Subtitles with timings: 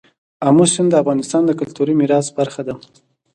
[0.47, 2.75] آمو سیند د افغانستان د کلتوري میراث برخه ده.